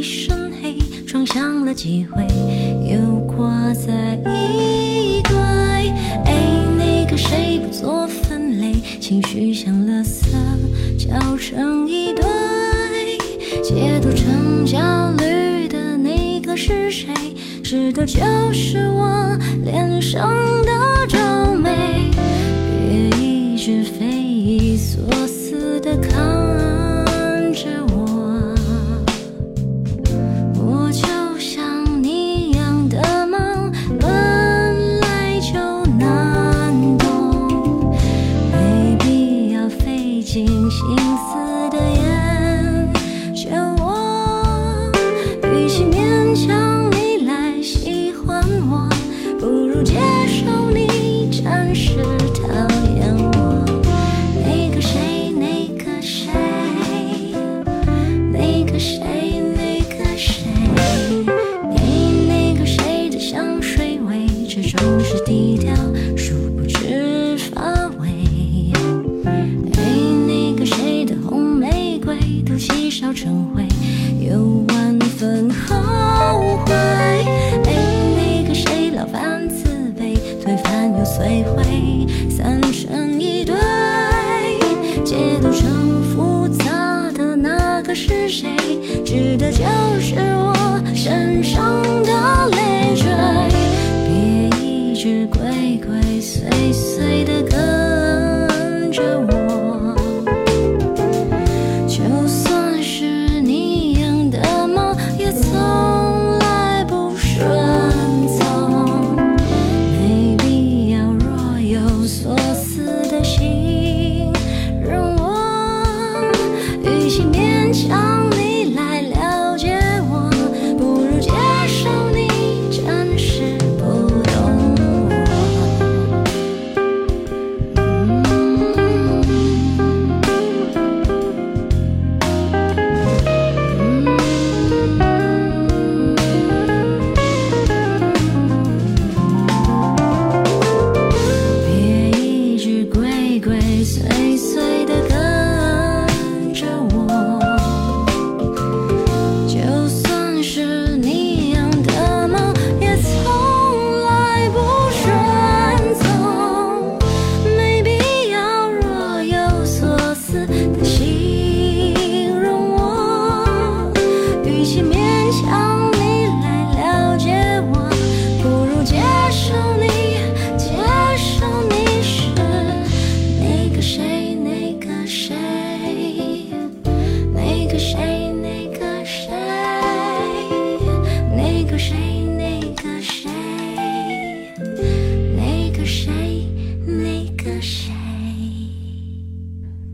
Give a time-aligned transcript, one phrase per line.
[0.00, 2.26] 一身黑，撞向了机会，
[2.90, 5.36] 又挂在一堆。
[6.24, 10.24] 哎，那个谁不做分类，情绪像垃圾
[10.96, 12.24] 搅成一堆。
[13.62, 14.78] 解读成焦
[15.18, 17.12] 虑的那个是谁？
[17.62, 18.22] 指的就
[18.54, 20.30] 是我脸上
[20.62, 20.72] 的
[58.80, 59.09] Krishna.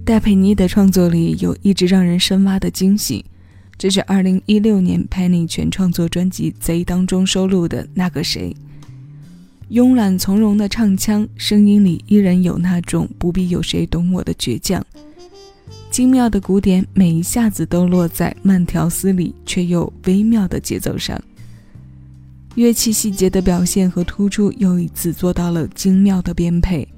[0.07, 3.25] 戴佩妮的创作里有一直让人深挖的惊喜，
[3.79, 8.57] 这是2016年 Penny 全创作专辑《贼》当中收录的那个谁。
[9.71, 14.85] 慵懒从容的唱腔，声音里依然有那种不必有谁懂我的倔强。
[15.91, 21.21] 精妙的鼓点，每一下子都落在慢条斯理却又微妙的节奏上。
[22.55, 26.89] 乐器细节的表现和突出，又一次做到了精妙的编配。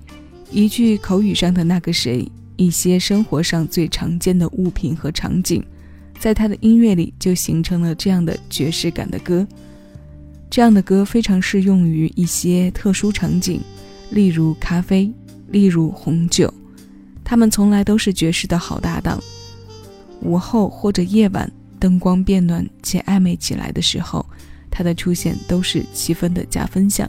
[0.52, 2.30] 一句口语上的那个谁。
[2.60, 5.64] 一些生活上最常见的物品和场景，
[6.18, 9.46] 在他的音乐里就形成了这样的爵士感的歌。
[10.50, 13.60] 这样的歌非常适用于一些特殊场景，
[14.10, 15.12] 例如咖啡，
[15.48, 16.52] 例如红酒。
[17.22, 19.22] 他们从来都是爵士的好搭档。
[20.22, 24.24] 午后或者夜晚，灯光变暖且暧昧起来的时候，
[24.70, 27.08] 他的出现都是气氛的加分项。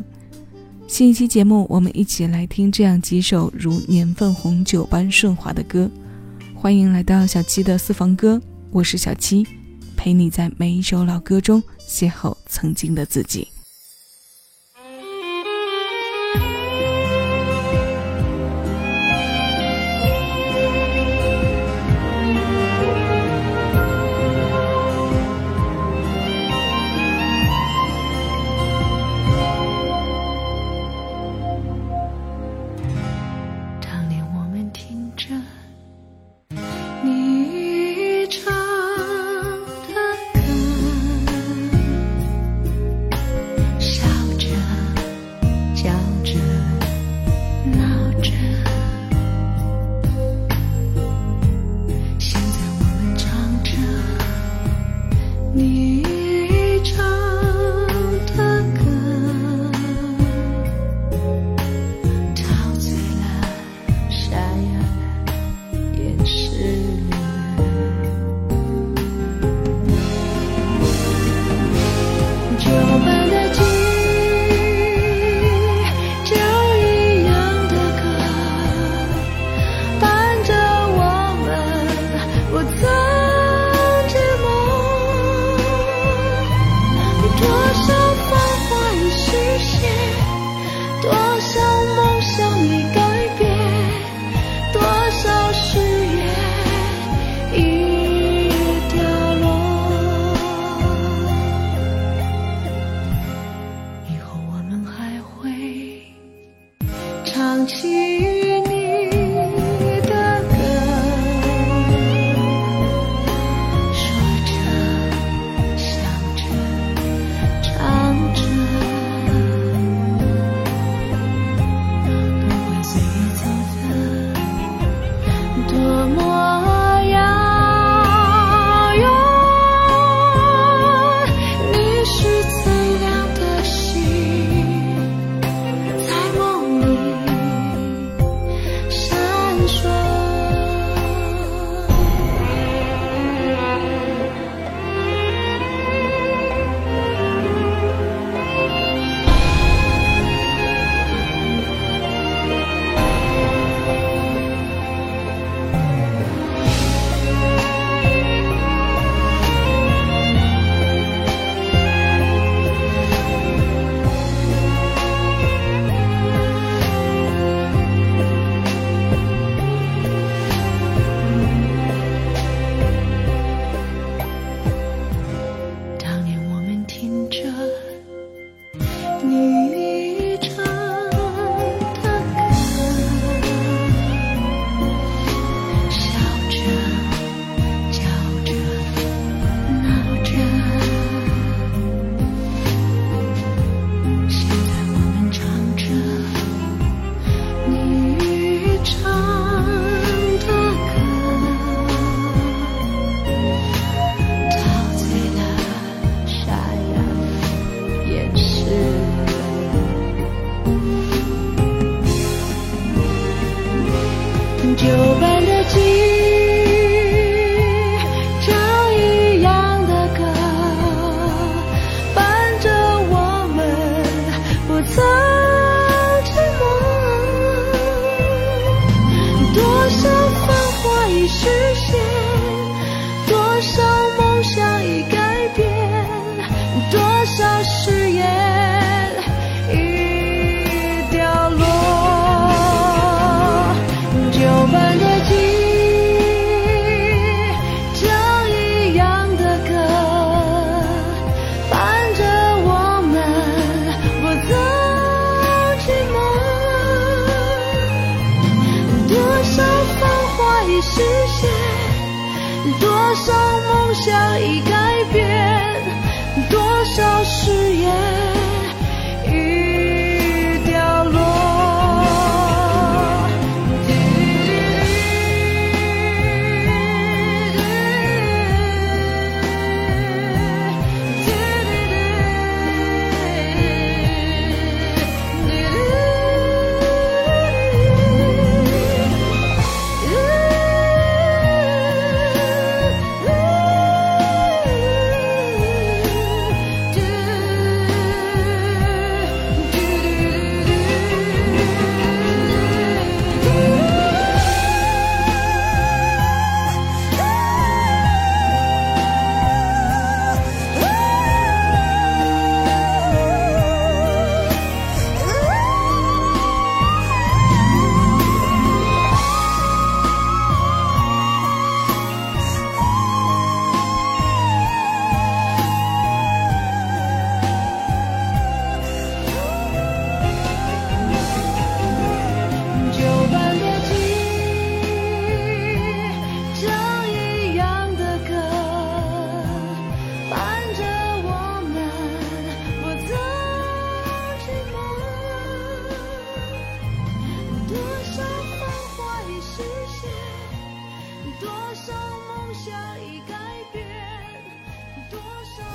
[0.87, 5.89] 新一期节目，我们一起来听这样几首如年份红酒般顺滑的歌。
[6.53, 9.43] 欢迎来到小七的私房歌，我是小七，
[9.97, 13.47] 陪你在每一首老歌中邂逅曾经的自己。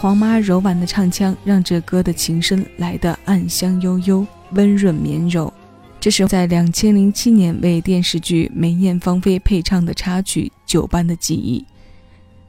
[0.00, 5.50] 黄妈柔婉的唱腔，让这歌的琴声来得暗香悠悠、温润绵柔。
[5.98, 11.60] 这是在两千零七年为电视剧梅艳芳菲配唱的插曲《九班的记忆》。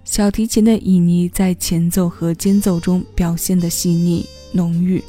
[0.03, 5.01] 小提琴的旖旎在前奏和间奏中表现的细腻浓郁。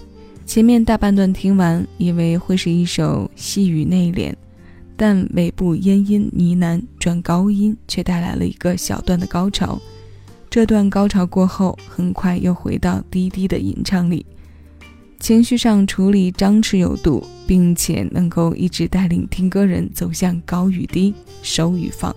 [0.46, 4.32] 前面大半段听完，以为会是一首细语内敛，
[4.96, 9.80] 但尾部咽音呢喃转高音，却带来了一个小段的高潮。
[10.48, 14.24] 这段高潮过后，很快又回到低低的吟唱里，
[15.20, 22.14] 情绪上处理张弛有度，并且能够一直带领听歌人走向高与低、收与放。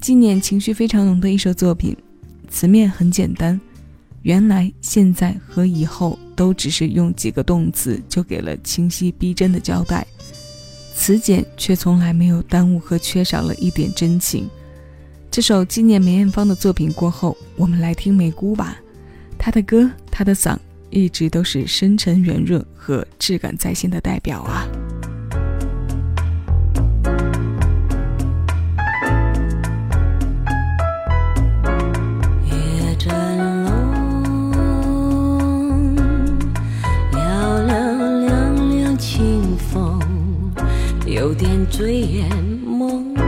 [0.00, 1.94] 纪念情绪非常浓的一首作品，
[2.48, 3.60] 词面很简单，
[4.22, 10.06] 原来、现在和以后都只是用几个动词就给了清晰逼真的交代。
[10.98, 14.48] 此简却从来没有耽误和缺少了一点真情。
[15.30, 18.78] 这首纪念梅艳芳的作品过后，我们来听梅姑吧。
[19.38, 20.56] 她的歌，她的嗓，
[20.88, 24.66] 一直都是深沉圆润和质感在线的代表啊。
[41.70, 42.28] 醉眼
[42.64, 43.20] 朦胧，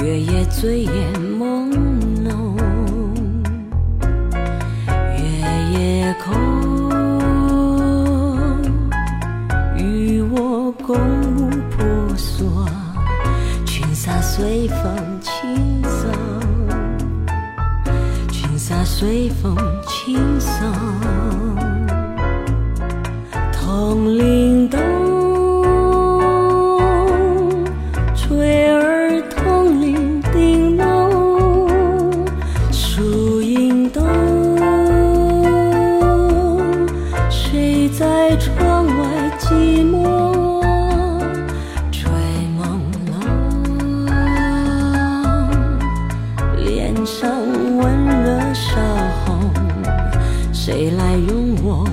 [0.00, 0.92] 月夜醉眼
[1.38, 1.72] 朦
[2.24, 2.56] 胧，
[5.16, 5.22] 月
[5.72, 6.32] 夜空，
[9.76, 10.96] 与我共
[11.36, 11.84] 舞婆
[12.16, 12.46] 娑，
[13.66, 16.12] 裙纱随风轻松，
[18.30, 19.56] 裙纱随风
[19.88, 20.52] 轻松，
[23.52, 24.37] 铜铃
[50.68, 51.88] 谁来拥我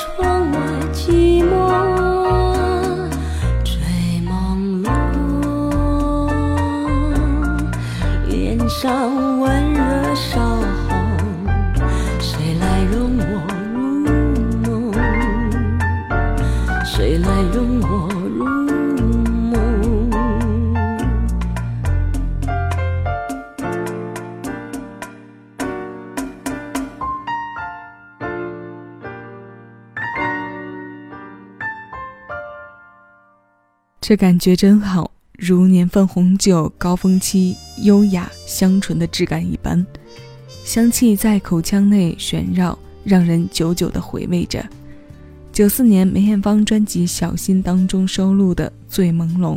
[0.00, 0.29] Toi.
[34.00, 39.84] 这感觉真好，如年份红酒高峰期优雅香醇的质感一般，
[40.64, 44.66] 香气在口腔内旋绕，让人久久的回味着。
[45.52, 49.56] 九四年梅艳芳专辑《小心》当中收录的《醉朦胧》，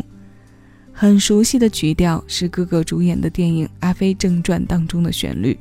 [0.91, 5.57] 很熟悉的曲调是哥哥主演的电影《阿飞正传》当中的旋律，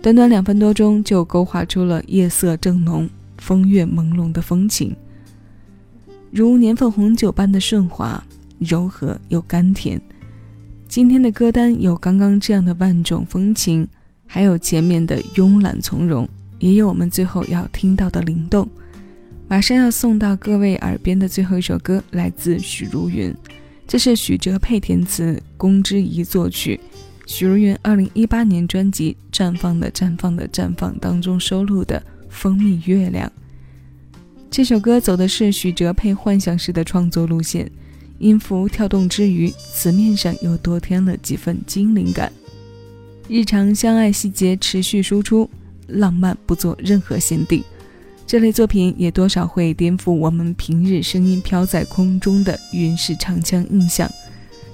[0.00, 4.96] 短短两分多钟就勾画出了夜色正浓、风月朦胧的风情。
[6.34, 8.20] 如年份红酒般的顺滑、
[8.58, 10.00] 柔和又甘甜。
[10.88, 13.86] 今天的歌单有刚刚这样的万种风情，
[14.26, 18.68] 还有前面的慵懒从容，也有我们最后要听到的灵动。
[19.46, 23.32] 马上要送到各位耳边的最后一首歌，来自许茹芸，
[23.86, 26.80] 这是许哲佩填词，龚之仪作曲，
[27.26, 33.28] 许茹芸二零一八年专辑《绽放的绽放的绽放》当中收录的《蜂蜜月亮》。
[34.56, 37.68] 这首歌走的是许哲佩幻想式的创作路线，
[38.20, 42.32] 音符跳动之余，词面上又多添了几分精灵感。
[43.26, 45.50] 日常相爱细节持续输出，
[45.88, 47.64] 浪漫不做任何限定。
[48.28, 54.08] 这类作品也多少会颠覆我们平日声音飘在空中的云式唱腔印象。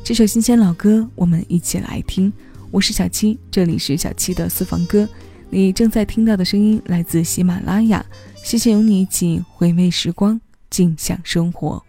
[0.05, 2.31] 这首新鲜老歌，我们一起来听。
[2.71, 5.09] 我是小七，这里是小七的私房歌。
[5.49, 8.05] 你正在听到的声音来自喜马拉雅。
[8.43, 11.83] 谢谢有你一起回味时光，尽享生活。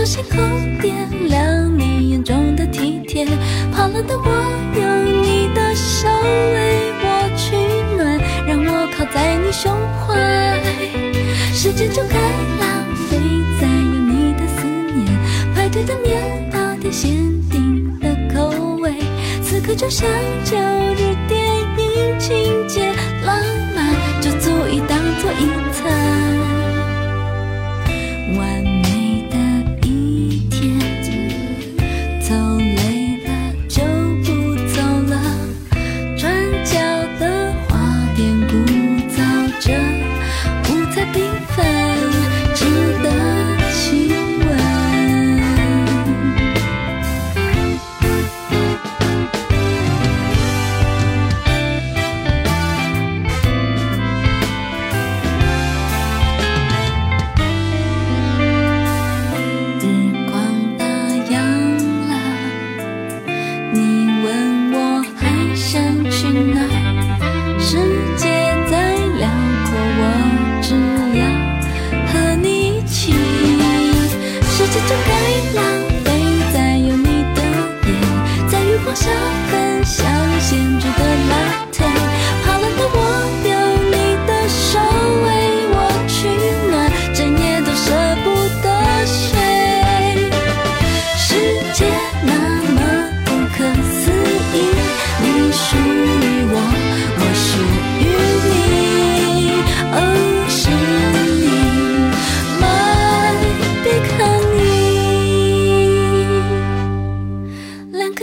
[0.00, 0.96] 让星空点
[1.28, 3.26] 亮你眼中的体贴，
[3.70, 4.30] 怕冷的我
[4.74, 7.54] 用你的手为我取
[7.98, 10.58] 暖，让我靠在你胸怀。
[11.52, 12.14] 时间就该
[12.58, 13.18] 浪费
[13.60, 15.06] 在有你的思念，
[15.54, 17.10] 排队的面包店，限
[17.50, 18.94] 定的口味，
[19.42, 20.08] 此刻就像
[20.46, 21.44] 旧日电
[21.76, 22.90] 影情节。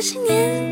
[0.10, 0.67] 这年。